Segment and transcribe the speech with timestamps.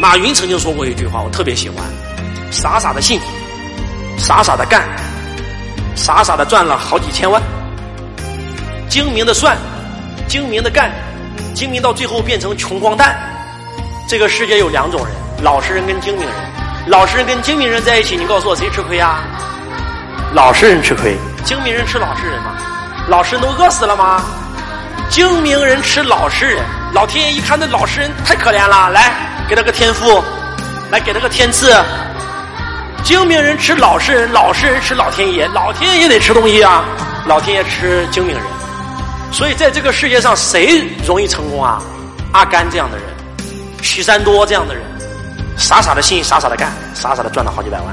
[0.00, 1.84] 马云曾经说过一句话，我特别喜欢：
[2.50, 3.20] 傻傻的信，
[4.16, 4.82] 傻傻的干，
[5.94, 7.42] 傻傻的赚了好几千万。
[8.88, 9.58] 精明的算，
[10.26, 10.90] 精明的干，
[11.54, 13.14] 精明到最后变成穷光蛋。
[14.08, 16.34] 这个世界有两种人：老实人跟精明人。
[16.86, 19.18] 老实人跟精明人在一起，你告诉我谁吃亏呀？
[20.32, 21.14] 老实人吃亏，
[21.44, 22.56] 精明人吃老实人吗？
[23.06, 24.24] 老实人都饿死了吗？
[25.10, 26.64] 精明人吃老实人，
[26.94, 29.12] 老天爷一看那老实人太可怜了，来
[29.50, 30.22] 给他个天赋，
[30.92, 31.74] 来给他个天赐。
[33.02, 36.84] 精明人吃老实人，老实人吃老天爷，老天爷也得吃东西啊，
[37.26, 38.44] 老天爷吃精明人。
[39.32, 41.82] 所以在这个世界上，谁容易成功啊？
[42.32, 43.06] 阿甘这样的人，
[43.82, 44.84] 许三多这样的人。
[45.56, 47.86] 傻傻的信，傻傻的干，傻傻的赚了好几百万。